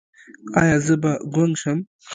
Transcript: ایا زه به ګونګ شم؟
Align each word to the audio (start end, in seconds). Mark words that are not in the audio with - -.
ایا 0.59 0.77
زه 0.85 0.95
به 1.01 1.11
ګونګ 1.33 1.53
شم؟ 1.61 1.79